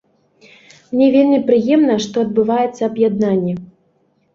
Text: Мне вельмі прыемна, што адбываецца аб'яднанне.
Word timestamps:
Мне 0.93 1.07
вельмі 1.17 1.39
прыемна, 1.51 2.01
што 2.09 2.27
адбываецца 2.29 2.81
аб'яднанне. 2.93 3.53